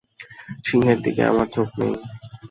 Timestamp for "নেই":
1.79-1.93